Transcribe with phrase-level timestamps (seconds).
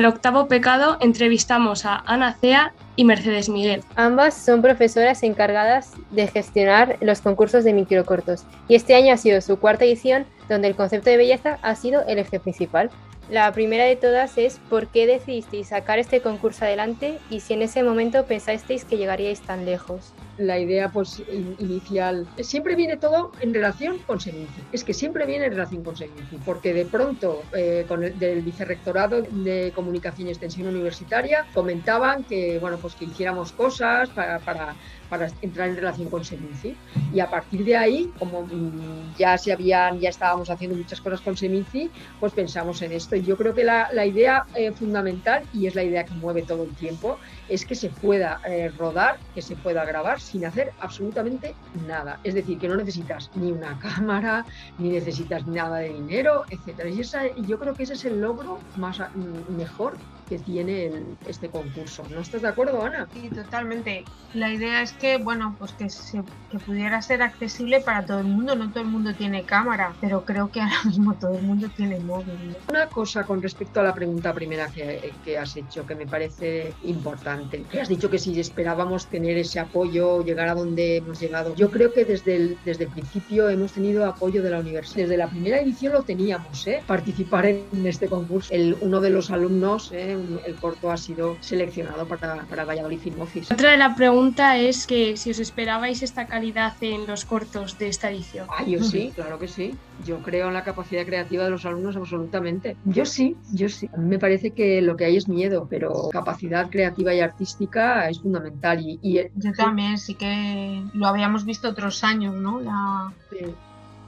[0.00, 3.82] el octavo pecado entrevistamos a Ana Cea y Mercedes Miguel.
[3.96, 9.42] Ambas son profesoras encargadas de gestionar los concursos de microcortos y este año ha sido
[9.42, 12.90] su cuarta edición donde el concepto de belleza ha sido el eje principal.
[13.30, 17.60] La primera de todas es por qué decidisteis sacar este concurso adelante y si en
[17.60, 20.14] ese momento pensasteis que llegaríais tan lejos.
[20.40, 21.22] La idea pues
[21.58, 24.62] inicial siempre viene todo en relación con Seminci.
[24.72, 28.40] Es que siempre viene en relación con Seminci, porque de pronto eh, con el del
[28.40, 34.74] vicerrectorado de comunicación y extensión universitaria comentaban que bueno pues que hiciéramos cosas para, para
[35.10, 36.74] para entrar en relación con Seminci.
[37.12, 41.20] Y a partir de ahí, como mm, ya se habían, ya estábamos haciendo muchas cosas
[41.20, 43.16] con Seminci, pues pensamos en esto.
[43.16, 46.42] Y yo creo que la, la idea eh, fundamental, y es la idea que mueve
[46.42, 47.18] todo el tiempo,
[47.48, 51.54] es que se pueda eh, rodar, que se pueda grabar sin hacer absolutamente
[51.86, 52.20] nada.
[52.22, 54.44] Es decir, que no necesitas ni una cámara,
[54.78, 56.86] ni necesitas nada de dinero, etc.
[56.92, 59.00] Y esa, yo creo que ese es el logro más
[59.48, 59.96] mejor
[60.30, 60.90] que tiene
[61.26, 62.04] este concurso.
[62.08, 63.08] ¿No estás de acuerdo, Ana?
[63.12, 64.04] Sí, totalmente.
[64.32, 68.26] La idea es que, bueno, pues que, se, que pudiera ser accesible para todo el
[68.26, 68.54] mundo.
[68.54, 71.98] No todo el mundo tiene cámara, pero creo que ahora mismo todo el mundo tiene
[71.98, 72.56] móvil.
[72.68, 76.72] Una cosa con respecto a la pregunta primera que, que has hecho, que me parece
[76.84, 77.64] importante.
[77.80, 81.56] Has dicho que si esperábamos tener ese apoyo, llegar a donde hemos llegado.
[81.56, 85.02] Yo creo que desde el, desde el principio hemos tenido apoyo de la universidad.
[85.02, 86.84] Desde la primera edición lo teníamos, ¿eh?
[86.86, 88.54] participar en este concurso.
[88.54, 90.19] El, uno de los alumnos, ¿eh?
[90.44, 93.52] El corto ha sido seleccionado para, para Valladolid Film Office.
[93.52, 97.88] Otra de la pregunta es que si os esperabais esta calidad en los cortos de
[97.88, 98.46] esta edición.
[98.50, 99.74] Ah, yo sí, claro que sí.
[100.04, 102.76] Yo creo en la capacidad creativa de los alumnos absolutamente.
[102.84, 103.88] Yo sí, yo sí.
[103.92, 108.08] A mí me parece que lo que hay es miedo, pero capacidad creativa y artística
[108.08, 108.80] es fundamental.
[108.80, 112.60] Y, y yo también sí que lo habíamos visto otros años, ¿no?
[112.60, 113.12] La...
[113.30, 113.54] Sí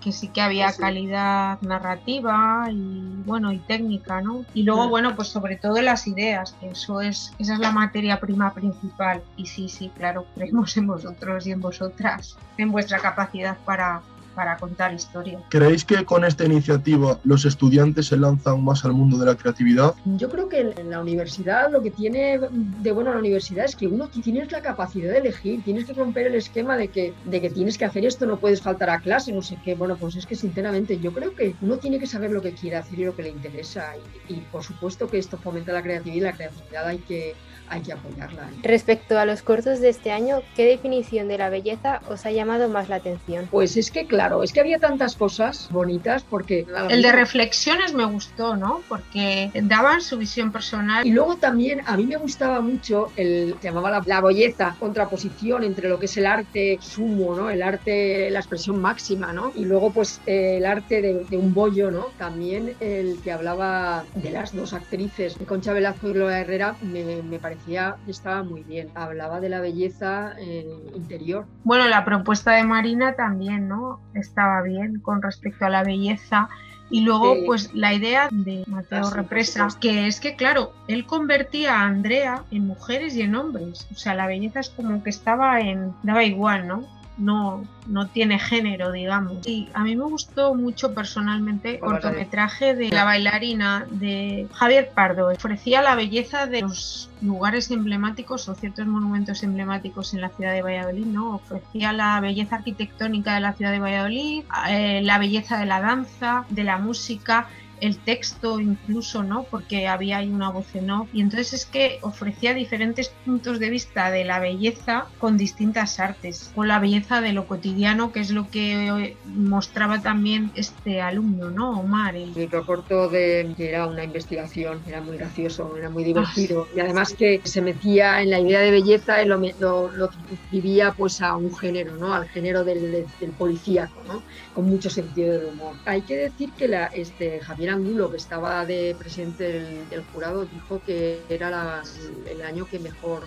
[0.03, 4.45] que sí que había calidad narrativa y bueno y técnica, ¿no?
[4.55, 8.21] Y luego, bueno, pues sobre todo las ideas, que eso es, esa es la materia
[8.21, 9.23] prima principal.
[9.37, 14.03] Y sí, sí, claro, creemos en vosotros y en vosotras, en vuestra capacidad para,
[14.35, 15.43] para contar historias.
[15.49, 19.95] ¿Creéis que con esta iniciativa los estudiantes se lanzan más al mundo de la creatividad?
[20.05, 23.87] Yo creo que en la universidad lo que tiene de bueno la universidad es que
[23.87, 27.51] uno tienes la capacidad de elegir, tienes que romper el esquema de que, de que
[27.51, 29.75] tienes que hacer esto, no puedes faltar a clase, no sé qué.
[29.75, 32.77] Bueno, pues es que sinceramente yo creo que uno tiene que saber lo que quiere
[32.77, 33.95] hacer y lo que le interesa.
[34.29, 37.35] Y, y por supuesto que esto fomenta la creatividad y la creatividad hay que
[37.73, 38.43] hay que apoyarla.
[38.43, 38.61] ¿eh?
[38.63, 42.69] Respecto a los cortos de este año, ¿qué definición de la belleza os ha llamado
[42.69, 43.49] más la atención?
[43.51, 46.67] Pues es que, claro, es que había tantas cosas bonitas porque...
[46.89, 48.83] El de reflexiones me gustó, ¿no?
[48.89, 51.07] Porque daban su visión personal.
[51.07, 55.65] Y luego también a mí me gustaba mucho el, se llamaba la, la belleza, contraposición
[55.65, 57.51] entre lo que es el arte sumo, ¿no?
[57.51, 59.53] El arte, la expresión máxima, ¿no?
[59.55, 62.07] Y luego pues el arte de, de un bollo, ¿no?
[62.19, 67.39] También el que hablaba de las dos actrices, Concha Velasco y Lola Herrera, me, me
[67.39, 67.63] pareció
[68.07, 68.91] estaba muy bien.
[68.95, 71.47] Hablaba de la belleza eh, interior.
[71.65, 74.01] Bueno, la propuesta de Marina también, ¿no?
[74.15, 76.49] Estaba bien con respecto a la belleza.
[76.91, 81.77] Y luego, pues la idea de Mateo ah, Represa, que es que, claro, él convertía
[81.77, 83.87] a Andrea en mujeres y en hombres.
[83.91, 85.95] O sea, la belleza es como que estaba en.
[86.03, 86.85] daba igual, ¿no?
[87.19, 89.47] No, no tiene género, digamos.
[89.47, 95.29] Y a mí me gustó mucho personalmente el cortometraje de la bailarina de Javier Pardo.
[95.29, 100.63] Ofrecía la belleza de los lugares emblemáticos o ciertos monumentos emblemáticos en la ciudad de
[100.63, 101.37] Valladolid, ¿no?
[101.37, 106.45] Ofrecía la belleza arquitectónica de la ciudad de Valladolid, eh, la belleza de la danza,
[106.49, 107.47] de la música
[107.83, 109.43] el texto incluso, ¿no?
[109.43, 111.09] Porque había ahí una voz en off.
[111.13, 116.53] Y entonces es que ofrecía diferentes puntos de vista de la belleza con distintas artes,
[116.55, 121.81] con la belleza de lo cotidiano, que es lo que mostraba también este alumno, ¿no?
[121.81, 122.15] Omar.
[122.15, 126.69] El microcorto de que era una investigación, era muy gracioso, era muy divertido.
[126.77, 130.11] Y además que se metía en la idea de belleza y lo, lo, lo
[130.53, 132.15] vivía pues a un género, ¿no?
[132.15, 134.23] Al género del, del policíaco, ¿no?
[134.55, 135.75] Con mucho sentido del humor.
[135.85, 140.81] Hay que decir que la, este, Javier Angulo, que estaba de presente del, jurado, dijo
[140.85, 141.83] que era
[142.31, 143.23] el año que mejor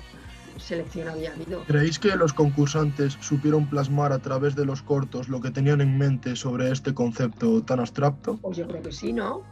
[0.57, 1.63] selección había habido.
[1.65, 5.97] ¿Creéis que los concursantes supieron plasmar a través de los cortos lo que tenían en
[5.97, 8.37] mente sobre este concepto tan abstracto?
[8.41, 9.43] Pues yo creo que sí, ¿no?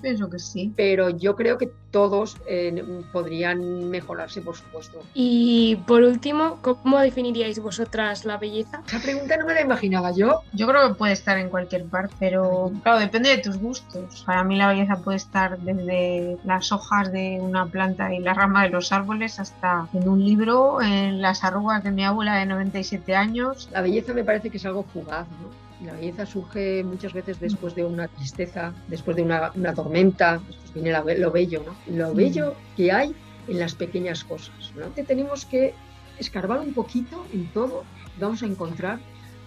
[0.00, 0.72] Pienso que sí.
[0.76, 2.82] Pero yo creo que todos eh,
[3.12, 5.02] podrían mejorarse, por supuesto.
[5.14, 8.82] Y por último, ¿cómo definiríais vosotras la belleza?
[8.86, 10.40] Esa pregunta no me la imaginaba yo.
[10.52, 14.22] Yo creo que puede estar en cualquier parte, pero claro, depende de tus gustos.
[14.26, 18.64] Para mí la belleza puede estar desde las hojas de una planta y la rama
[18.64, 23.14] de los árboles hasta en un libro, en las arrugas de mi abuela de 97
[23.14, 23.68] años.
[23.72, 25.71] La belleza me parece que es algo fugaz, ¿no?
[25.84, 30.92] La belleza surge muchas veces después de una tristeza, después de una, tormenta, después viene
[31.18, 31.94] lo bello, ¿no?
[31.94, 33.14] Lo bello que hay
[33.48, 34.94] en las pequeñas cosas, ¿no?
[34.94, 35.74] Que tenemos que
[36.18, 37.84] escarbar un poquito en todo,
[38.20, 39.00] vamos a encontrar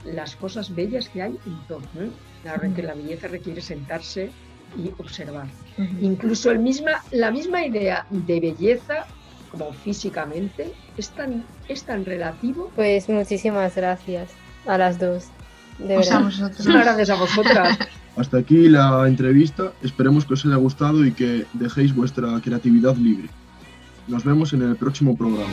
[0.04, 1.82] las cosas bellas que hay en todo.
[2.44, 4.30] La, que la belleza requiere sentarse
[4.78, 5.48] y observar.
[6.02, 9.08] Incluso el misma, la misma idea de belleza,
[9.52, 12.72] como físicamente, es tan, es tan relativo.
[12.76, 14.32] Pues muchísimas gracias
[14.68, 15.30] a las dos.
[15.80, 16.32] De pues verdad.
[16.66, 17.78] Gracias a vosotras.
[18.18, 19.74] Hasta aquí la entrevista.
[19.84, 23.30] Esperemos que os haya gustado y que dejéis vuestra creatividad libre.
[24.08, 25.52] Nos vemos en el próximo programa.